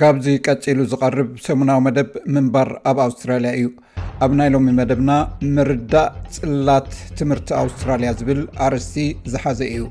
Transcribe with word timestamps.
ካብዚ 0.00 0.26
ቀፂሉ 0.46 0.80
ዝቐርብ 0.90 1.28
ሰሙናዊ 1.44 1.78
መደብ 1.84 2.08
ምንባር 2.34 2.68
ኣብ 2.88 2.98
ኣውስትራልያ 3.04 3.50
እዩ 3.58 3.64
ኣብ 4.24 4.32
ናይ 4.38 4.48
ሎሚ 4.54 4.66
መደብና 4.80 5.10
ምርዳእ 5.54 6.10
ፅላት 6.34 6.90
ትምህርቲ 7.18 7.48
ኣውስትራልያ 7.62 8.10
ዝብል 8.18 8.40
ኣርስቲ 8.66 8.96
ዝሓዘ 9.32 9.60
እዩ 9.76 9.84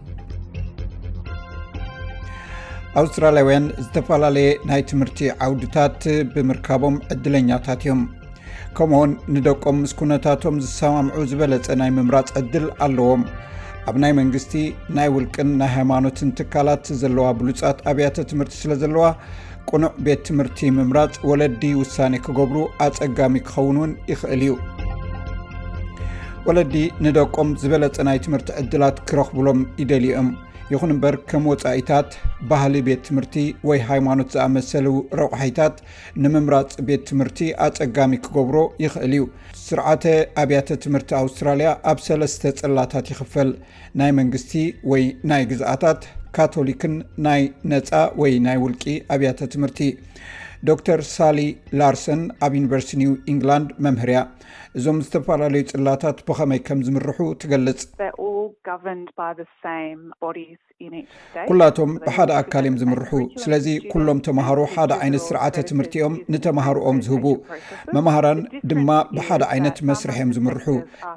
ኣውስትራልያውያን 3.01 3.65
ዝተፈላለየ 3.85 4.53
ናይ 4.69 4.83
ትምህርቲ 4.91 5.19
ዓውድታት 5.47 5.99
ብምርካቦም 6.35 6.95
ዕድለኛታት 7.15 7.83
እዮም 7.87 8.03
ከምኡ 8.77 8.99
ውን 9.03 9.11
ንደቆም 9.37 9.77
ምስ 9.83 9.93
ኩነታቶም 10.01 10.57
ዝሰማምዑ 10.65 11.19
ዝበለፀ 11.31 11.67
ናይ 11.81 11.91
ምምራፅ 11.97 12.31
ዕድል 12.43 12.67
ኣለዎም 12.87 13.23
ኣብ 13.89 13.97
ናይ 14.05 14.13
መንግስቲ 14.21 14.53
ናይ 14.99 15.09
ውልቅን 15.17 15.51
ናይ 15.59 15.71
ሃይማኖትን 15.77 16.31
ትካላት 16.39 16.85
ዘለዋ 17.03 17.27
ብሉፃት 17.41 17.77
ኣብያተ 17.91 18.25
ትምህርቲ 18.31 18.55
ስለ 18.63 18.71
ዘለዋ 18.85 19.05
ቁኑዕ 19.71 19.93
ቤት 20.05 20.19
ትምህርቲ 20.27 20.59
ምምራፅ 20.75 21.13
ወለዲ 21.29 21.61
ውሳኔ 21.79 22.13
ክገብሩ 22.25 22.57
ኣፀጋሚ 22.85 23.33
ክኸውን 23.47 23.77
ውን 23.81 23.93
ይኽእል 24.11 24.41
እዩ 24.45 24.53
ወለዲ 26.47 26.73
ንደቆም 27.05 27.49
ዝበለጠ 27.61 27.95
ናይ 28.07 28.19
ትምህርቲ 28.25 28.49
ዕድላት 28.61 28.99
ክረኽብሎም 29.09 29.59
ይደሊኦም 29.81 30.29
ይኹን 30.73 30.91
እምበር 30.93 31.15
ከም 31.29 31.43
ወፃኢታት 31.51 32.09
ባህሊ 32.49 32.73
ቤት 32.87 33.01
ትምህርቲ 33.07 33.35
ወይ 33.69 33.79
ሃይማኖት 33.89 34.29
ዝኣመሰሉ 34.35 34.87
ረቑሒታት 35.19 35.75
ንምምራፅ 36.25 36.71
ቤት 36.89 37.03
ትምህርቲ 37.09 37.39
ኣፀጋሚ 37.65 38.13
ክገብሮ 38.27 38.57
ይኽእል 38.83 39.13
እዩ 39.17 39.25
ስርዓተ 39.65 40.03
ኣብያተ 40.43 40.69
ትምህርቲ 40.85 41.09
ኣውስትራልያ 41.23 41.69
ኣብ 41.93 41.99
ሰለስተ 42.07 42.43
ፅላታት 42.61 43.09
ይኽፈል 43.13 43.51
ናይ 44.01 44.13
መንግስቲ 44.21 44.53
ወይ 44.93 45.05
ናይ 45.31 45.45
ግዝኣታት 45.51 46.01
ካቶሊክን 46.35 46.93
ናይ 47.25 47.41
ነፃ 47.71 47.89
ወይ 48.21 48.33
ናይ 48.45 48.57
ውልቂ 48.63 48.83
አብያተ 49.13 49.39
ትምህርቲ 49.53 49.79
ዶተር 50.67 51.01
ሳሊ 51.15 51.39
ላርሰን 51.79 52.21
ኣብ 52.45 52.53
ዩኒቨርስቲ 52.59 52.91
ኒውኤንግላንድ 53.01 53.69
መምህርያ 53.85 54.19
እዞም 54.77 54.97
ዝተፈላለዩ 55.05 55.63
ፅላታት 55.71 56.17
ብኸመይ 56.27 56.59
ከም 56.67 56.79
ዝምርሑ 56.87 57.17
ትገልጽ 57.41 57.81
ኩላቶም 61.49 61.91
ብሓደ 62.07 62.31
ኣካል 62.41 62.65
እዮም 62.67 62.77
ዝምርሑ 62.81 63.11
ስለዚ 63.43 63.67
ኩሎም 63.91 64.19
ተማሃሩ 64.27 64.59
ሓደ 64.73 64.91
ዓይነት 65.03 65.23
ስርዓተ 65.27 65.55
ትምህርቲኦም 65.69 66.15
ንተማሃርኦም 66.33 66.99
ዝህቡ 67.05 67.25
መማሃራን 67.95 68.41
ድማ 68.71 68.89
ብሓደ 69.17 69.41
ዓይነት 69.53 69.79
መስርሕ 69.91 70.17
እዮም 70.21 70.33
ዝምርሑ 70.37 70.65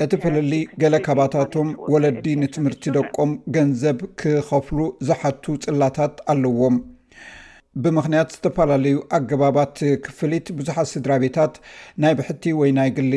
እቲ 0.06 0.12
ፈለሊ 0.24 0.54
ገለ 0.84 0.96
ከባታቶም 1.08 1.70
ወለዲ 1.94 2.26
ንትምህርቲ 2.44 2.84
ደቆም 2.98 3.32
ገንዘብ 3.58 4.00
ክኸፍሉ 4.22 4.80
ዝሓቱ 5.10 5.44
ጽላታት 5.66 6.16
ኣለዎም 6.34 6.76
ብምክንያት 7.84 8.32
ዝተፈላለዩ 8.34 8.96
ኣገባባት 9.16 9.76
ክፍሊት 10.04 10.46
ብዙሓት 10.58 10.88
ስድራ 10.92 11.12
ቤታት 11.24 11.54
ናይ 12.02 12.14
ብሕቲ 12.18 12.42
ወይ 12.60 12.70
ናይ 12.78 12.90
ግሊ 12.96 13.12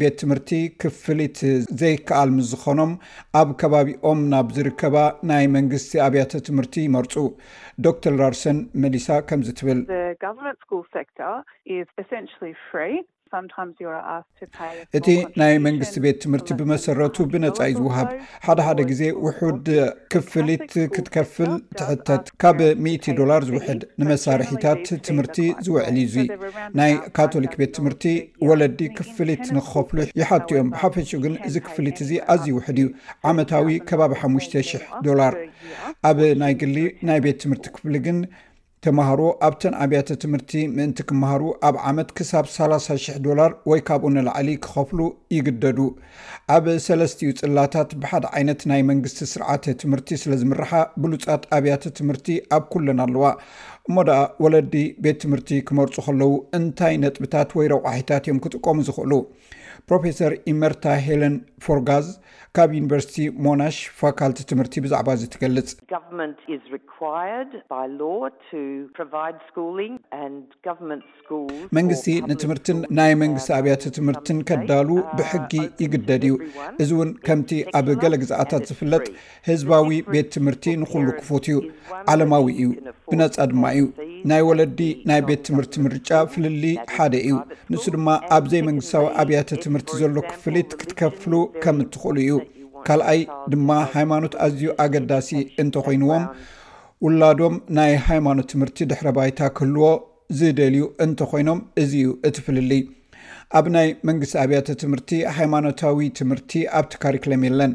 ቤት 0.00 0.14
ትምህርቲ 0.22 0.50
ክፍሊት 0.82 1.38
ዘይከኣል 1.80 2.30
ምዝኾኖም 2.36 2.92
ኣብ 3.40 3.50
ከባቢኦም 3.62 4.20
ናብ 4.32 4.48
ዝርከባ 4.58 4.96
ናይ 5.32 5.44
መንግስቲ 5.56 5.92
ኣብያተ 6.06 6.40
ትምህርቲ 6.48 6.84
መርፁ 6.96 7.14
ዶ 7.86 7.94
ተር 8.06 8.16
ራርሰን 8.22 8.58
መሊሳ 8.84 9.08
ከምዚ 9.28 9.50
ትብል 9.60 9.78
እቲ 14.98 15.08
ናይ 15.40 15.54
መንግስቲ 15.64 15.94
ቤት 16.04 16.16
ትምህርቲ 16.24 16.48
ብመሰረቱ 16.58 17.16
ብነፃ 17.32 17.58
እዩ 17.70 17.74
ዝወሃብ 17.78 18.08
ሓደ 18.46 18.58
ሓደ 18.66 18.80
ግዜ 18.90 19.02
ውሑድ 19.24 19.66
ክፍሊት 20.12 20.70
ክትከፍል 20.94 21.50
ትሕተት 21.78 22.26
ካብ 22.42 22.60
100 22.86 23.16
ዶላር 23.20 23.42
ዝውሕድ 23.48 23.80
ንመሳርሒታት 24.02 24.84
ትምህርቲ 25.08 25.36
ዝውዕል 25.66 25.98
ዩዙ 26.04 26.16
ናይ 26.80 26.94
ካቶሊክ 27.18 27.54
ቤት 27.62 27.72
ትምህርቲ 27.78 28.04
ወለዲ 28.48 28.80
ክፍሊት 29.00 29.44
ንክከፍሉ 29.56 29.98
ይሓቲዮም 30.22 30.70
ብሓፈሽኡ 30.74 31.20
ግን 31.26 31.36
እዚ 31.48 31.56
ክፍሊት 31.68 31.98
እዚ 32.06 32.12
ኣዝ 32.34 32.42
ይውሕድ 32.52 32.80
እዩ 32.84 32.88
ዓመታዊ 33.32 33.78
ከባቢ 33.90 34.12
ሓሽ00 34.22 34.84
ዶላር 35.08 35.34
ኣብ 36.10 36.18
ናይ 36.44 36.54
ግሊ 36.62 36.76
ናይ 37.10 37.20
ቤት 37.26 37.38
ትምህርቲ 37.44 37.66
ክፍሊ 37.76 37.94
ግን 38.08 38.18
ተምሃሮ 38.86 39.20
ኣብተን 39.46 39.74
ኣብያተ 39.84 40.08
ትምህርቲ 40.22 40.50
ምእንቲ 40.74 40.98
ክምሃሩ 41.08 41.42
ኣብ 41.68 41.76
ዓመት 41.88 42.08
ክሳብ 42.18 42.44
3000 42.56 43.16
ዶላር 43.24 43.50
ወይ 43.70 43.80
ካብኡ 43.88 44.08
ንላዕሊ 44.16 44.50
ክኸፍሉ 44.64 45.00
ይግደዱ 45.36 45.78
ኣብ 46.56 46.64
ሰለስትዩ 46.86 47.30
ፅላታት 47.40 47.90
ብሓደ 48.02 48.24
ዓይነት 48.40 48.60
ናይ 48.72 48.82
መንግስቲ 48.90 49.20
ስርዓተ 49.32 49.64
ትምህርቲ 49.82 50.10
ስለ 50.22 50.32
ዝምርሓ 50.42 50.70
ብሉፃት 51.04 51.42
ኣብያተ 51.58 51.92
ትምህርቲ 52.00 52.28
ኣብ 52.58 52.66
ኩለን 52.74 53.00
ኣለዋ 53.06 53.26
እሞ 53.90 53.96
ደኣ 54.08 54.20
ወለዲ 54.44 54.74
ቤት 55.04 55.18
ትምህርቲ 55.22 55.50
ክመርፁ 55.68 55.94
ከለዉ 56.06 56.32
እንታይ 56.56 56.94
ነጥብታት 57.04 57.50
ወይ 57.58 57.66
ረቑሒታት 57.72 58.24
እዮም 58.26 58.40
ክጥቀሙ 58.44 58.76
ዝኽእሉ 58.88 59.12
ፕሮፌሰር 59.90 60.32
ኢመርታ 60.52 60.84
ሄለን 61.06 61.34
ፎርጋዝ 61.66 62.06
ካብ 62.56 62.70
ዩኒቨርሲቲ 62.78 63.16
ሞናሽ 63.46 63.76
ፋካልቲ 64.00 64.40
ትምህርቲ 64.50 64.74
ብዛዕባ 64.86 65.08
እዚ 65.18 65.22
ትገልጽ 65.34 65.70
መንግስቲ 71.80 72.08
ንትምህርቲ 72.32 72.68
ናይ 73.00 73.14
መንግስቲ 73.24 73.48
ኣብያተ 73.62 73.94
ትምህርትን 74.00 74.40
ከዳሉ 74.52 74.90
ብሕጊ 75.20 75.54
ይግደድ 75.84 76.24
እዩ 76.30 76.38
እዚ 76.84 76.90
እውን 76.98 77.12
ከምቲ 77.28 77.50
ኣብ 77.80 77.88
ገለ 78.04 78.14
ግዝኣታት 78.24 78.66
ዝፍለጥ 78.70 79.06
ህዝባዊ 79.50 79.88
ቤት 80.14 80.30
ትምህርቲ 80.38 80.74
ንኩሉ 80.84 81.08
ክፉት 81.20 81.46
እዩ 81.54 81.60
ዓለማዊ 82.14 82.46
እዩ 82.56 82.70
ብነፃ 83.10 83.34
ድማ 83.50 83.64
እዩ 83.76 83.84
ናይ 84.30 84.42
ወለዲ 84.48 84.78
ናይ 85.10 85.20
ቤት 85.28 85.40
ትምህርቲ 85.46 85.74
ምርጫ 85.84 86.08
ፍልሊ 86.32 86.64
ሓደ 86.94 87.14
እዩ 87.28 87.36
ንሱ 87.72 87.84
ድማ 87.94 88.06
ኣብዘይ 88.36 88.62
መንግስትታዊ 88.68 89.06
ኣብያተ 89.20 89.50
ትምህርቲ 89.64 89.88
ዘሎ 90.00 90.16
ክፍሊት 90.30 90.70
ክትከፍሉ 90.80 91.32
ከም 91.62 91.78
እትኽእሉ 91.84 92.16
እዩ 92.24 92.34
ካልኣይ 92.88 93.20
ድማ 93.54 93.70
ሃይማኖት 93.94 94.34
ኣዝዩ 94.46 94.66
ኣገዳሲ 94.84 95.30
እንተኮይኑዎም 95.64 96.26
ውላዶም 97.06 97.56
ናይ 97.78 97.94
ሃይማኖት 98.10 98.48
ትምህርቲ 98.52 98.78
ድሕረ 98.92 99.08
ባይታ 99.18 99.40
ክህልዎ 99.56 99.86
ዝደልዩ 100.40 100.82
እንተኮይኖም 101.06 101.60
እዚ 101.82 101.92
እዩ 102.04 102.08
እቲ 102.28 102.36
ፍልሊ 102.46 102.70
ኣብ 103.58 103.66
ናይ 103.74 103.86
መንግስቲ 104.08 104.34
ኣብያተ 104.42 104.70
ትምህርቲ 104.80 105.10
ሃይማኖታዊ 105.36 106.00
ትምህርቲ 106.18 106.50
ኣብ 106.78 106.86
ቲካሪክለምየለን 106.92 107.72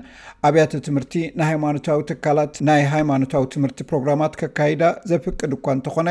ኣብያተ 0.47 0.79
ትምህርቲ 0.87 1.13
ንሃይማኖታዊ 1.39 1.99
ትካላት 2.09 2.55
ናይ 2.67 2.81
ሃይማኖታዊ 2.93 3.45
ትምህርቲ 3.55 3.79
ፕሮግራማት 3.91 4.33
ከካይዳ 4.41 4.83
ዘፍቅድ 5.11 5.51
እኳ 5.57 5.65
እንተኾነ 5.77 6.09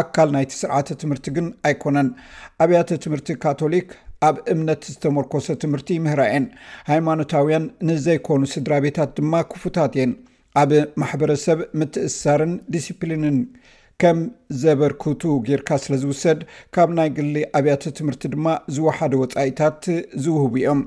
ኣካል 0.00 0.28
ናይቲ 0.36 0.52
ስርዓተ 0.62 0.96
ትምህርቲ 1.02 1.28
ግን 1.36 1.46
ኣይኮነን 1.70 2.08
ኣብያተ 2.66 2.98
ትምህርቲ 3.04 3.28
ካቶሊክ 3.44 3.88
ኣብ 4.28 4.36
እምነት 4.54 4.82
ዝተመርኮሰ 4.94 5.46
ትምህርቲ 5.62 5.88
ይምህራየን 5.98 6.46
ሃይማኖታውያን 6.90 7.64
ንዘይኮኑ 7.90 8.42
ስድራ 8.54 8.74
ቤታት 8.86 9.12
ድማ 9.18 9.34
ክፉታት 9.52 9.94
እየን 9.98 10.14
ኣብ 10.62 10.70
ማሕበረሰብ 11.02 11.60
ምትእሳርን 11.80 12.54
ዲስፕሊንን 12.76 13.38
ከም 14.02 14.18
ዘበርክቱ 14.62 15.20
ጌርካ 15.48 15.68
ስለ 15.82 15.92
ዝውሰድ 16.00 16.40
ካብ 16.74 16.88
ናይ 16.96 17.08
ግሊ 17.16 17.34
ኣብያተ 17.58 17.92
ትምህርቲ 17.98 18.24
ድማ 18.32 18.46
ዝወሓደ 18.76 19.12
ወፃኢታት 19.20 19.80
ዝውህቡ 20.24 20.52
እዮም 20.60 20.80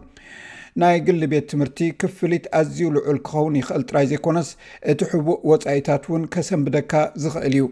ናይ 0.81 0.95
ግሊ 1.07 1.21
ቤት 1.31 1.47
ትምህርቲ 1.51 1.79
ክፍሊት 2.01 2.45
ኣዝዩ 2.59 2.81
ልዑል 2.97 3.19
ክኸውን 3.29 3.57
ይኽእል 3.61 3.83
ጥራይ 3.89 4.05
ዘይኮነስ 4.11 4.49
እቲ 4.93 4.99
ሕቡእ 5.13 5.39
ወፃኢታት 5.51 6.03
እውን 6.09 6.23
ከሰምብደካ 6.35 6.91
ዝኽእል 7.23 7.53
እዩ 7.59 7.63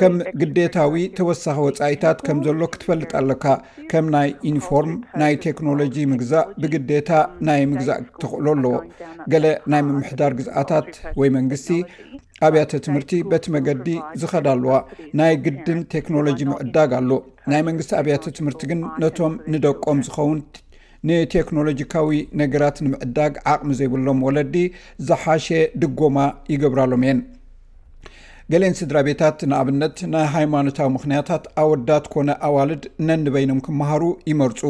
ከም 0.00 0.14
ግዴታዊ 0.40 0.94
ተወሳኪ 1.18 1.58
ወፃኢታት 1.66 2.18
ከምዘሎ 2.26 2.60
ክትፈልጥ 2.74 3.10
ኣለካ 3.20 3.44
ከም 3.90 4.06
ናይ 4.14 4.28
ኢኒፎርም 4.50 4.92
ናይ 5.22 5.34
ቴክኖሎጂ 5.46 5.96
ምግዛእ 6.12 6.46
ብግዴታ 6.62 7.10
ናይ 7.48 7.62
ምግዛእ 7.72 8.00
ተኽእሎ 8.22 8.46
ኣለዎ 8.56 8.76
ገለ 9.34 9.46
ናይ 9.72 9.82
ምምሕዳር 9.90 10.34
ግዝኣታት 10.40 10.88
ወይ 11.20 11.30
መንግስቲ 11.36 11.68
ኣብያተ 12.48 12.80
ትምህርቲ 12.86 13.12
በቲ 13.30 13.44
መገዲ 13.56 13.88
ዝኸዳ 14.22 14.46
ኣለዋ 14.56 14.74
ናይ 15.20 15.34
ግድን 15.44 15.80
ቴክኖሎጂ 15.96 16.40
ምዕዳግ 16.52 16.92
ኣሉ 17.00 17.10
ናይ 17.52 17.62
መንግስቲ 17.70 17.92
ኣብያተ 18.02 18.34
ትምህርቲ 18.38 18.62
ግን 18.72 18.80
ነቶም 19.02 19.34
ንደቆም 19.54 19.98
ዝኸውን 20.08 20.40
ንቴክኖሎጂካዊ 21.08 22.08
ነገራት 22.40 22.76
ንምዕዳግ 22.84 23.32
ዓቕሚ 23.52 23.70
ዘይብሎም 23.78 24.18
ወለዲ 24.26 24.54
ዝሓሸ 25.06 25.46
ድጎማ 25.82 26.18
ይገብራሎም 26.52 27.02
እየን 27.06 27.20
ገሌን 28.52 28.76
ስድራ 28.80 28.98
ቤታት 29.08 29.40
ንኣብነት 29.50 29.96
ናይ 30.12 30.26
ሃይማኖታዊ 30.34 30.88
ምክንያታት 30.96 31.44
ኣወዳት 31.62 32.06
ኮነ 32.12 32.28
ኣዋልድ 32.48 32.84
ነንበይኖም 33.08 33.60
ክምሃሩ 33.66 34.02
ይመርፁ 34.30 34.60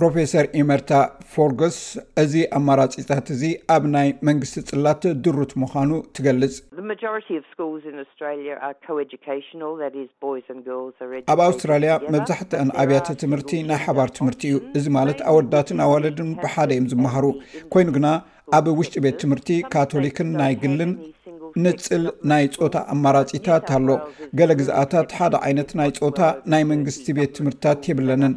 ፕሮፌሰር 0.00 0.44
ኢምርታ 0.60 0.90
ፎርገስ 1.32 1.78
እዚ 2.22 2.34
ኣማራፂታት 2.58 3.26
እዚ 3.34 3.42
ኣብ 3.74 3.82
ናይ 3.94 4.08
መንግስቲ 4.28 4.56
ጽላት 4.68 5.02
ድሩት 5.24 5.52
ምዃኑ 5.62 5.90
ትገልጽ 6.16 6.54
ኣብ 11.32 11.40
ኣውስትራልያ 11.48 11.92
መብዛሕትአን 12.14 12.70
ኣብያተ 12.82 13.06
ትምህርቲ 13.22 13.52
ናይ 13.70 13.80
ሓባር 13.86 14.10
ትምህርቲ 14.18 14.44
እዩ 14.50 14.58
እዚ 14.80 14.86
ማለት 14.98 15.20
ኣወዳትን 15.32 15.82
ኣዋለድን 15.86 16.30
ብሓደ 16.44 16.70
እዮም 16.76 16.88
ዝመሃሩ 16.92 17.26
ኮይኑ 17.74 17.88
ግና 17.98 18.08
ኣብ 18.58 18.66
ውሽጢ 18.80 18.96
ቤት 19.06 19.18
ትምህርቲ 19.24 19.50
ካቶሊክን 19.74 20.30
ናይ 20.40 20.54
ግልን 20.64 20.92
ንፅል 21.64 22.04
ናይ 22.30 22.44
ፆታ 22.58 22.74
ኣመራፂታት 22.96 23.66
ኣሎ 23.78 23.88
ገለ 24.40 24.50
ግዛኣታት 24.62 25.08
ሓደ 25.18 25.34
ዓይነት 25.48 25.70
ናይ 25.80 25.90
ፆታ 26.00 26.18
ናይ 26.54 26.62
መንግስቲ 26.72 27.06
ቤት 27.20 27.32
ትምህርትታት 27.38 27.88
የብለንን 27.92 28.34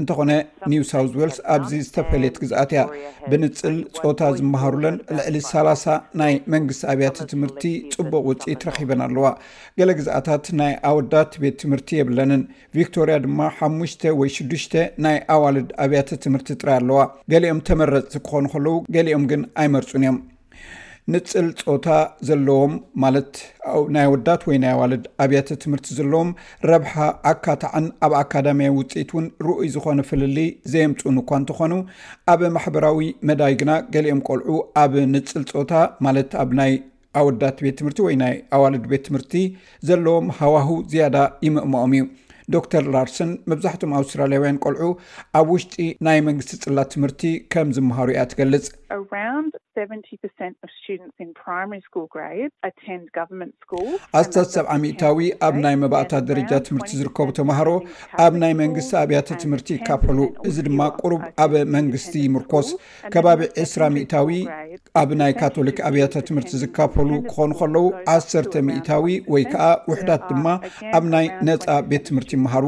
እንተኾነ 0.00 0.32
ኒውሳው 0.72 1.04
ዌልስ 1.20 1.36
ኣብዚ 1.54 1.70
ዝተፈለት 1.86 2.36
ግዝኣት 2.42 2.70
እያ 2.74 2.82
ብንፅል 3.30 3.76
ፆታ 4.00 4.20
ዝመሃሩለን 4.38 4.96
ልዕሊ 5.16 5.36
30 5.50 5.94
ናይ 6.20 6.34
መንግስቲ 6.54 6.82
ኣብያተ 6.94 7.18
ትምህርቲ 7.32 7.62
ፅቡቅ 7.96 8.22
ውፅኢት 8.30 8.64
ረኪበን 8.68 9.02
ኣለዋ 9.06 9.26
ገለ 9.80 9.90
ግዛኣታት 10.00 10.46
ናይ 10.62 10.74
ኣወዳት 10.90 11.32
ቤት 11.44 11.56
ትምህርቲ 11.64 11.90
የብለንን 12.00 12.42
ቪክቶርያ 12.78 13.16
ድማ 13.26 13.40
ሓሽ 13.58 13.94
ወይ 14.22 14.30
6ሽ 14.40 14.66
ናይ 15.06 15.18
ኣዋልድ 15.36 15.70
ኣብያተ 15.86 16.20
ትምህርቲ 16.26 16.48
ጥረይ 16.60 16.76
ኣለዋ 16.82 17.00
ገሊኦም 17.34 17.62
ተመረፅ 17.70 18.06
ዝክኾኑ 18.16 18.44
ከለዉ 18.54 18.76
ገሊኦም 18.96 19.26
ግን 19.32 19.40
ኣይመርፁን 19.62 20.02
እዮም 20.06 20.18
ንፅል 21.12 21.48
ፆታ 21.68 21.86
ዘለዎም 22.26 22.74
ማለት 23.02 23.32
ናይ 23.94 24.04
ኣወዳት 24.08 24.42
ወይ 24.48 24.56
ናይ 24.62 24.72
ኣዋልድ 24.76 25.02
ኣብያተ 25.22 25.48
ትምህርቲ 25.62 25.88
ዘለዎም 25.98 26.30
ረብሓ 26.70 26.92
ኣካታዕን 27.32 27.86
ኣብ 28.06 28.12
ኣካዳማያ 28.20 28.70
ውፅኢት 28.78 29.10
እውን 29.14 29.26
ርኡይ 29.46 29.68
ዝኾነ 29.74 29.98
ፍልሊ 30.10 30.38
ዘየምፁን 30.74 31.18
እኳ 31.24 31.30
እንተኾኑ 31.42 31.72
ኣብ 32.34 32.40
ማሕበራዊ 32.56 33.02
መዳይ 33.30 33.54
ግና 33.62 33.72
ገሊኦም 33.96 34.22
ቆልዑ 34.30 34.48
ኣብ 34.84 34.94
ንፅል 35.14 35.44
ፆታ 35.54 35.72
ማለት 36.06 36.32
ኣብ 36.44 36.50
ናይ 36.62 36.72
ኣወዳት 37.20 37.58
ቤት 37.66 37.76
ትምህርቲ 37.80 38.00
ወይ 38.08 38.16
ናይ 38.24 38.34
ኣዋልድ 38.58 38.86
ቤት 38.92 39.04
ትምርቲ 39.10 39.34
ዘለዎም 39.90 40.28
ሃዋህ 40.40 40.68
ዝያዳ 40.92 41.16
ይምእሞኦም 41.46 41.92
እዩ 41.98 42.04
ዶክተር 42.54 42.82
ላርስን 42.94 43.30
መብዛሕትኦም 43.50 43.92
ኣውስትራልያውያን 43.98 44.58
ቆልዑ 44.64 44.88
ኣብ 45.38 45.46
ውሽጢ 45.52 45.76
ናይ 46.06 46.18
መንግስቲ 46.26 46.52
ፅላት 46.64 46.88
ትምህርቲ 46.94 47.22
ከም 47.52 47.68
ዝመሃሩ 47.76 48.08
እያ 48.14 48.22
ትገልጽ 48.32 48.66
ኣስታት 54.18 54.48
ሰብዓ 54.54 54.74
ሚእታዊ 54.82 55.18
ኣብ 55.46 55.54
ናይ 55.64 55.74
መባእታት 55.84 56.24
ደረጃ 56.30 56.50
ትምህርቲ 56.66 56.90
ዝርከቡ 57.00 57.28
ተምሃሮ 57.38 57.70
ኣብ 58.24 58.34
ናይ 58.42 58.52
መንግስቲ 58.60 58.90
ኣብያተ 59.04 59.28
ትምህርቲ 59.42 59.68
ይካፈሉ 59.76 60.18
እዚ 60.50 60.56
ድማ 60.68 60.80
ቁሩብ 61.00 61.22
ኣብ 61.44 61.52
መንግስቲ 61.76 62.14
ይምርኮስ 62.26 62.68
ከባቢ 63.14 63.40
2ስራ 63.64 63.82
ሚእታዊ 63.96 64.30
ኣብ 65.02 65.10
ናይ 65.20 65.32
ካቶሊክ 65.40 65.78
ኣብያተ 65.88 66.14
ትምህርቲ 66.28 66.52
ዝካፈሉ 66.62 67.10
ክኾኑ 67.28 67.50
ከለዉ 67.60 67.84
ዓሰርተ 68.14 68.54
ሚእታዊ 68.68 69.14
ወይ 69.34 69.44
ከዓ 69.54 69.64
ውሕዳት 69.92 70.22
ድማ 70.30 70.46
ኣብ 70.98 71.04
ናይ 71.14 71.26
ነፃ 71.50 71.66
ቤት 71.90 72.06
ትምህርቲ 72.10 72.30
ይምሃሩ 72.38 72.64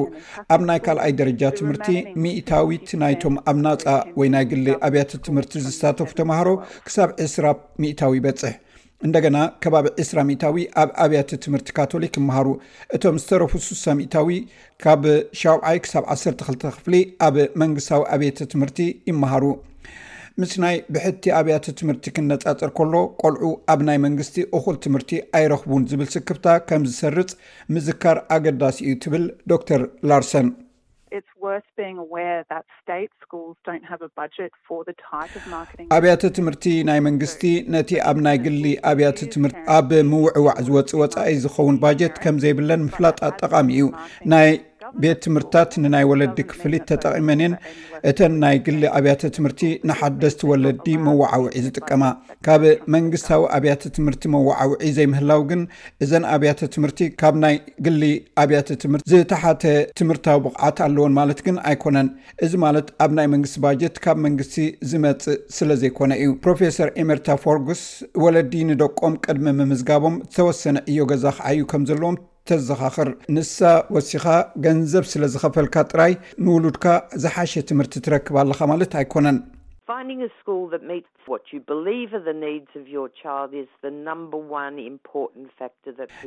ኣብ 0.57 0.61
ናይ 0.71 0.81
ካልኣይ 0.89 1.15
ደረጃ 1.23 1.43
ትምህርቲ 1.61 1.89
ሚኢታዊት 2.25 2.89
ናይቶም 3.05 3.37
ኣብ 3.53 3.59
ናፃ 3.67 3.85
ወይ 4.21 4.29
ናይ 4.37 4.45
ግሊ 4.53 4.67
ኣብያተ 4.91 5.11
ትምህርቲ 5.29 5.55
ዝሳተፉ 5.69 6.11
ተምሃሮ 6.21 6.49
ክሳብ 6.87 7.11
20 7.25 7.93
ታዊ 8.01 8.15
ይበፅሕ 8.21 8.55
እንደገና 9.07 9.39
ከባቢ 9.63 9.87
20 10.03 10.31
ታዊ 10.43 10.59
ኣብ 10.83 10.91
ኣብያተ 11.05 11.39
ትምህርቲ 11.45 11.71
ካቶሊክ 11.79 12.15
ይመሃሩ 12.21 12.49
እቶም 12.97 13.17
ዝተረፉ 13.23 13.53
6ሳ 13.69 13.85
ሚእታዊ 13.99 14.39
ካብ 14.85 15.03
7ይ 15.43 15.79
ሳ 15.93 15.99
12 16.17 16.67
ክፍሊ 16.77 16.97
ኣብ 17.27 17.37
መንግስታዊ 17.63 18.03
ኣብያተ 18.17 18.49
ትምህርቲ 18.55 18.81
ይመሃሩ 19.13 19.45
ምስናይ 20.43 20.77
ብሕቲ 20.95 21.25
ኣብያተ 21.37 21.73
ትምህርቲ 21.81 22.07
ክነፃፅር 22.17 22.71
ከሎ 22.79 22.95
ቆልዑ 23.23 23.45
ኣብ 23.75 23.81
ናይ 23.89 23.99
መንግስቲ 24.07 24.37
እኹል 24.59 24.77
ትምህርቲ 24.87 25.13
ኣይረኽቡን 25.39 25.87
ዝብል 25.93 26.09
ስክብታ 26.17 26.47
ከም 26.71 26.83
ዝሰርፅ 26.91 27.31
ምዝካር 27.77 28.19
ኣገዳሲ 28.37 28.79
እዩ 28.89 28.95
ትብል 29.05 29.25
ዶተር 29.53 29.83
ላርሰን 30.11 30.49
ኣብያተ 35.97 36.23
ትምህርቲ 36.37 36.67
ናይ 36.89 37.01
መንግስቲ 37.09 37.43
ነቲ 37.75 37.91
ኣብ 38.11 38.19
ናይ 38.27 38.39
ግሊ 38.47 38.65
ኣብያተ 38.93 39.21
ትምህርቲ 39.35 39.59
ኣብ 39.77 39.91
ምውዕዋዕ 40.11 40.57
ዝወፅእ 40.69 40.99
ወፃኢ 41.03 41.35
ዝኸውን 41.45 41.79
ባጀት 41.85 42.17
ከም 42.25 42.39
ዘይብለን 42.45 42.87
ምፍላጥ 42.89 43.19
ኣጠቃሚ 43.31 43.69
እዩ 43.81 43.87
ናይ 44.35 44.51
ቤት 45.03 45.19
ትምህርትታት 45.25 45.73
ንናይ 45.83 46.05
ወለዲ 46.11 46.39
ክፍሊት 46.51 46.85
ተጠቒመን 46.91 47.41
የን 47.45 47.55
እተን 48.11 48.33
ናይ 48.43 48.57
ግሊ 48.67 48.83
ኣብያተ 48.99 49.31
ትምህርቲ 49.37 49.63
ንሓደስቲ 49.89 50.43
ወለዲ 50.51 50.87
መዋዓውዒ 51.07 51.53
ዝጥቀማ 51.65 52.03
ካብ 52.47 52.63
መንግስታዊ 52.95 53.43
ኣብያተ 53.57 53.91
ትምህርቲ 53.97 54.25
መዋዓውዒ 54.35 54.81
ዘይምህላው 54.99 55.41
ግን 55.51 55.63
እዘን 56.05 56.25
ኣብያተ 56.35 56.61
ትምህርቲ 56.77 57.01
ካብ 57.23 57.35
ናይ 57.45 57.55
ግሊ 57.89 58.03
ኣብያተ 58.43 58.69
ትምቲ 58.85 59.03
ዝተሓተ 59.13 59.63
ትምህርታዊ 60.01 60.39
ቡቕዓት 60.47 60.81
ኣለዎን 60.87 61.15
ማለት 61.21 61.41
ግን 61.49 61.59
ኣይኮነን 61.71 62.09
እዚ 62.47 62.53
ማለት 62.67 62.89
ኣብ 63.07 63.13
ናይ 63.19 63.29
መንግስቲ 63.35 63.59
ባጀት 63.67 63.99
ካብ 64.07 64.19
መንግስቲ 64.27 64.57
ዝመፅእ 64.93 65.41
ስለ 65.59 65.71
ዘይኮነ 65.83 66.13
እዩ 66.23 66.33
ፕሮፌሰር 66.47 66.91
ኤምርታ 67.05 67.29
ፎርጉስ 67.45 67.83
ወለዲ 68.27 68.53
ንደቆም 68.73 69.17
ቅድሚ 69.27 69.49
ምምዝጋቦም 69.61 70.17
ዝተወሰነ 70.33 70.77
እዮ 70.93 70.99
ገዛ 71.13 71.25
ከዓ 71.39 71.49
እዩ 71.59 71.63
ከምዘለዎም 71.73 72.17
ተዘኻኽር 72.49 73.09
ንሳ 73.37 73.59
ወሲኻ 73.95 74.25
ገንዘብ 74.65 75.05
ስለ 75.13 75.23
ዝኸፈልካ 75.35 75.77
ጥራይ 75.91 76.13
ንውሉድካ 76.47 76.85
ዝሓሸ 77.25 77.53
ትምህርቲ 77.71 78.03
ትረክባኣለካ 78.07 78.61
ማለት 78.75 78.95
ኣይኮነን 79.03 79.39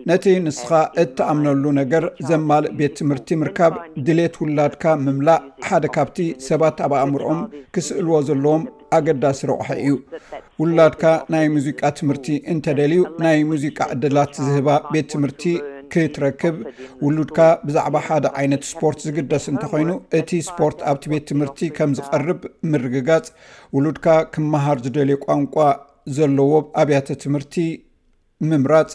ነቲ 0.10 0.26
ንስኻ 0.46 0.70
እተኣምነሉ 1.04 1.64
ነገር 1.80 2.04
ዘማልእ 2.30 2.72
ቤት 2.80 2.94
ትምህርቲ 3.00 3.32
ምርካብ 3.42 3.74
ድሌት 4.08 4.36
ውላድካ 4.44 4.86
ምምላእ 5.06 5.42
ሓደ 5.68 5.86
ካብቲ 5.96 6.20
ሰባት 6.48 6.78
ኣብ 6.88 6.94
ኣእምሮኦም 7.02 7.42
ክስእልዎ 7.78 8.14
ዘለዎም 8.30 8.64
ኣገዳሲ 8.98 9.42
ረቑሐ 9.52 9.68
እዩ 9.84 9.94
ውላድካ 10.62 11.04
ናይ 11.36 11.46
ሙዚቃ 11.58 11.82
ትምህርቲ 12.00 12.30
እንተደልዩ 12.54 13.02
ናይ 13.26 13.42
ሙዚቃ 13.52 13.80
ዕድላት 13.96 14.34
ዝህባ 14.48 14.70
ቤት 14.96 15.10
ትምህርቲ 15.16 15.44
ክትረክብ 15.94 16.56
ውሉድካ 17.06 17.38
ብዛዕባ 17.68 17.96
ሓደ 18.08 18.26
ዓይነት 18.40 18.64
ስፖርት 18.72 19.00
ዝግደስ 19.08 19.46
እንተኮይኑ 19.52 19.92
እቲ 20.20 20.30
ስፖርት 20.50 20.80
ኣብቲ 20.92 21.06
ቤት 21.12 21.26
ትምህርቲ 21.32 21.60
ከም 21.78 21.92
ዝቐርብ 22.00 22.42
ምርግጋፅ 22.72 23.26
ውሉድካ 23.76 24.08
ክመሃር 24.36 24.80
ዝደልዮ 24.86 25.18
ቋንቋ 25.28 25.56
ዘለዎም 26.18 26.68
ኣብያተ 26.84 27.18
ትምህርቲ 27.24 27.56
ምምራፅ 28.50 28.92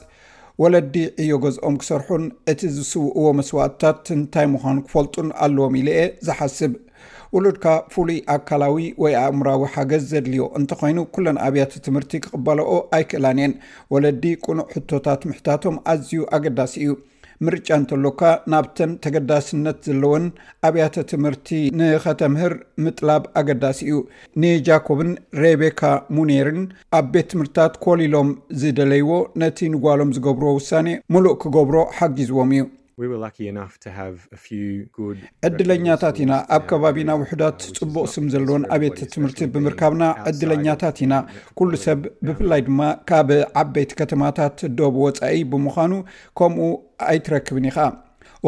ወለዲ 0.63 0.97
እዮ 1.23 1.31
ገዝኦም 1.45 1.77
ክሰርሑን 1.83 2.25
እቲ 2.51 2.61
ዝስውእዎ 2.77 3.23
መስዋእትታት 3.39 4.07
እንታይ 4.17 4.47
ምዃኑ 4.55 4.77
ክፈልጡን 4.89 5.29
ኣለዎም 5.45 5.75
ኢለ 5.81 5.89
የ 6.01 6.05
ዝሓስብ 6.27 6.73
ውሉድካ 7.37 7.67
ፍሉይ 7.93 8.19
ኣካላዊ 8.35 8.77
ወይ 9.03 9.15
ኣእምራዊ 9.23 9.63
ሓገዝ 9.75 10.03
ዘድልዮ 10.11 10.43
እንተኮይኑ 10.59 10.99
ኩለን 11.15 11.39
ኣብያተ 11.47 11.81
ትምህርቲ 11.87 12.13
ክቅበለኦ 12.25 12.73
ኣይክእላን 12.97 13.39
እየን 13.41 13.53
ወለዲ 13.93 14.23
ቁኑዕ 14.45 14.67
ሕቶታት 14.75 15.23
ምሕታቶም 15.31 15.77
ኣዝዩ 15.93 16.21
ኣገዳሲ 16.37 16.75
እዩ 16.85 16.93
ምርጫ 17.47 17.69
እንተሎካ 17.81 18.21
ናብተን 18.53 18.91
ተገዳስነት 19.07 19.79
ዘለወን 19.89 20.27
ኣብያተ 20.69 20.95
ትምህርቲ 21.13 21.49
ንከተምህር 21.81 22.55
ምጥላብ 22.85 23.25
ኣገዳሲ 23.43 23.81
እዩ 23.89 23.97
ንጃኮብን 24.45 25.11
ሬቤካ 25.43 25.83
ሙኔርን 26.19 26.63
ኣብ 27.01 27.09
ቤት 27.17 27.29
ትምህርትታት 27.35 27.75
ኮሊኢሎም 27.87 28.31
ዝደለይዎ 28.63 29.11
ነቲ 29.43 29.59
ንጓሎም 29.75 30.13
ዝገብርዎ 30.19 30.53
ውሳኔ 30.61 30.89
ሙሉእ 31.15 31.37
ክገብሮ 31.45 31.77
ሓጊዝዎም 31.99 32.53
እዩ 32.59 32.65
ዕድለኛታት 35.47 36.17
ኢና 36.25 36.33
ኣብ 36.57 36.63
ከባቢና 36.71 37.11
ውሕዳት 37.23 37.57
ፅቡቅ 37.79 38.05
uh, 38.07 38.11
ስም 38.15 38.27
ዘለዎን 38.35 38.65
ኣቤተ 38.75 38.99
ትምህርቲ 39.15 39.41
ብምርካብና 39.55 40.03
ዕድለኛታት 40.31 40.99
ኢና 41.07 41.15
ኩሉ 41.61 41.71
ሰብ 41.87 42.03
ብፍላይ 42.29 42.61
ድማ 42.69 42.79
ካብ 43.11 43.31
ዓበይቲ 43.63 43.91
ከተማታት 44.01 44.57
ደብ 44.79 44.95
ወፃኢ 45.07 45.41
ብምዃኑ 45.55 45.93
ከምኡ 46.41 46.71
ኣይትረክብን 47.11 47.67
ኢኻ 47.71 47.79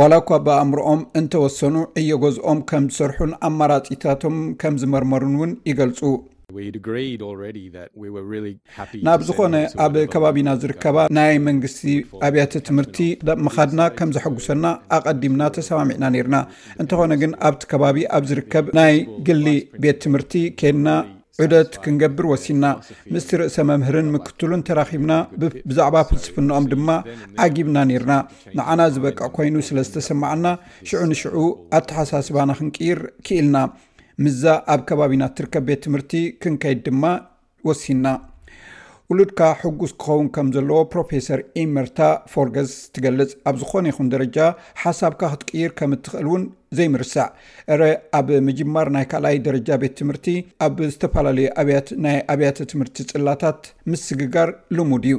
ዋላ 0.01 0.13
እኳ 0.23 0.31
ብኣእምሮኦም 0.47 1.03
እንተወሰኑ 1.21 1.75
ዕዮጎዝኦም 2.03 2.61
ከም 2.71 2.87
ዝሰርሑን 2.93 3.33
ኣማራፂታቶም 3.51 4.39
ከም 4.63 4.75
ዝመርመሩን 4.85 5.37
እውን 5.39 5.53
ይገልፁ 5.73 6.01
ናብ 9.07 9.21
ዝኾነ 9.29 9.55
ኣብ 9.85 9.95
ከባቢና 10.13 10.49
ዝርከባ 10.63 10.97
ናይ 11.17 11.33
መንግስቲ 11.47 11.81
ኣብያተ 12.27 12.53
ትምህርቲ 12.69 12.99
ምኻድና 13.45 13.81
ከም 13.99 14.11
ዘሐጉሰና 14.17 14.65
ኣቐዲምና 14.97 15.43
ተሰማሚዕና 15.57 16.05
ነርና 16.15 16.37
እንተኾነ 16.83 17.13
ግን 17.23 17.33
ኣብቲ 17.49 17.63
ከባቢ 17.73 17.99
ኣብ 18.19 18.25
ዝርከብ 18.33 18.69
ናይ 18.79 18.95
ግሊ 19.29 19.47
ቤት 19.85 19.99
ትምህርቲ 20.05 20.35
ከድና 20.61 20.89
ዑደት 21.45 21.73
ክንገብር 21.87 22.29
ወሲና 22.35 22.65
ምስቲ 23.17 23.33
ርእሰ 23.41 23.57
መምህርን 23.73 24.13
ምክትሉን 24.15 24.65
ተራኪብና 24.69 25.13
ብዛዕባ 25.71 25.97
ፍልፅፍኖኦም 26.11 26.69
ድማ 26.75 26.89
ዓጊብና 27.47 27.77
ነርና 27.93 28.15
ንዓና 28.61 28.81
ዝበቅዕ 28.95 29.29
ኮይኑ 29.39 29.57
ስለ 29.71 29.81
ዝተሰማዓና 29.89 30.47
ሽዑ 30.91 31.03
ንሽዑ 31.11 31.35
ኣተሓሳስባና 31.81 32.59
ክንቂር 32.61 33.01
ክኢልና 33.29 33.59
ምዛ 34.25 34.43
ኣብ 34.73 34.81
ከባቢና 34.89 35.25
ትርከብ 35.39 35.65
ቤት 35.69 35.81
ትምህርቲ 35.85 36.13
ክንከይድ 36.43 36.79
ድማ 36.87 37.03
ወሲና 37.69 38.07
ውሉድካ 39.11 39.41
ሕጉስ 39.63 39.93
ክኸውን 40.03 40.29
ከም 40.35 40.47
ዘለዎ 40.55 40.79
ፕሮፌሰር 40.93 41.41
ኢመርታ 41.63 41.99
ፎርገስ 42.33 42.73
ትገልፅ 42.95 43.31
ኣብ 43.51 43.57
ዝኾነ 43.61 43.85
ይኹም 43.93 44.09
ደረጃ 44.15 44.39
ሓሳብካ 44.85 45.23
ክትቅይር 45.35 45.71
ከም 45.81 45.93
እትኽእል 45.99 46.27
እውን 46.31 46.43
ዘይምርሳዕ 46.79 47.29
እረ 47.77 47.83
ኣብ 48.21 48.27
ምጅማር 48.49 48.91
ናይ 48.97 49.07
ካልኣይ 49.13 49.39
ደረጃ 49.49 49.69
ቤት 49.85 49.95
ትምህርቲ 50.01 50.27
ኣብ 50.69 50.77
ዝተፈላለዩ 50.95 51.49
ናይ 52.07 52.19
ኣብያተ 52.35 52.69
ትምህርቲ 52.73 52.99
ፅላታት 53.15 53.61
ምስግጋር 53.93 54.51
ልሙድ 54.79 55.05
እዩ 55.11 55.19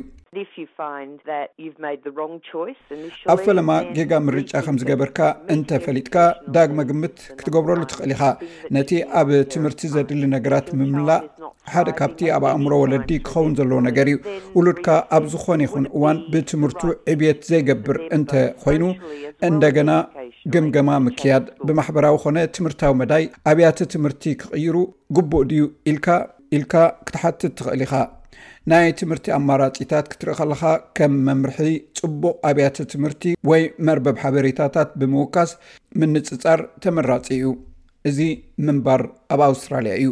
ኣብ 3.32 3.40
ፈለማ 3.48 3.72
ጌጋ 3.98 4.12
ምርጫ 4.28 4.52
ከም 4.66 4.76
ዝገበርካ 4.82 5.20
እንተፈሊጥካ 5.54 6.16
ዳግ 6.56 6.70
መግምት 6.80 7.16
ክትገብረሉ 7.40 7.82
ትኽእል 7.92 8.12
ኢካ 8.16 8.24
ነቲ 8.78 8.92
ኣብ 9.20 9.30
ትምህርቲ 9.54 9.82
ዘድሊ 9.94 10.24
ነገራት 10.36 10.68
ምምላእ 10.80 11.22
ሓደ 11.74 11.88
ካብቲ 12.00 12.20
ኣብ 12.38 12.44
ኣእምሮ 12.52 12.74
ወለዲ 12.84 13.12
ክኸውን 13.30 13.56
ዘለዎ 13.60 13.80
ነገር 13.90 14.10
እዩ 14.14 14.18
ውሉድካ 14.58 14.88
ኣብ 15.18 15.24
ዝኾነ 15.34 15.60
ይኹን 15.68 15.86
እዋን 15.96 16.20
ብትምህርቱ 16.34 16.82
ዕብየት 17.14 17.40
ዘይገብር 17.52 18.00
እንተ 18.20 18.32
ኮይኑ 18.66 18.84
እንደገና 19.50 19.92
ግምገማ 20.56 20.90
ምክያድ 21.08 21.46
ብማሕበራዊ 21.68 22.18
ኮነ 22.26 22.38
ትምህርታዊ 22.58 22.94
መዳይ 23.04 23.24
ኣብያተ 23.54 23.80
ትምህርቲ 23.96 24.24
ክቅይሩ 24.44 24.76
ግቡእ 25.18 25.46
ድዩ 25.52 25.64
ኢልካ 25.92 26.08
ኢልካ 26.58 26.74
ክትሓትት 27.08 27.54
ትኽእል 27.58 27.82
ኢኻ 27.88 27.94
ናይ 28.72 28.88
ትምህርቲ 29.00 29.26
ኣማራፂታት 29.38 30.06
ክትርኢ 30.12 30.34
ከለካ 30.40 30.64
ከም 30.98 31.14
መምርሒ 31.28 31.60
ፅቡቅ 32.00 32.36
ኣብያተ 32.50 32.86
ትምህርቲ 32.94 33.24
ወይ 33.52 33.64
መርበብ 33.90 34.18
ሓበሬታታት 34.24 34.92
ብምውካስ 35.02 35.52
ምንፅፃር 36.02 36.62
ተመራጺ 36.86 37.28
እዩ 37.40 37.46
እዚ 38.12 38.20
ምንባር 38.68 39.04
ኣብ 39.36 39.44
ኣውስትራልያ 39.52 39.96
እዩ 40.02 40.10